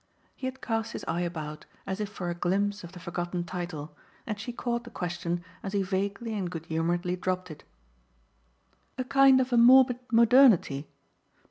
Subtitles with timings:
[0.35, 3.95] He had cast his eye about as if for a glimpse of the forgotten title,
[4.25, 7.63] and she caught the question as he vaguely and good humouredly dropped it.
[8.97, 10.87] "A kind of a morbid modernity?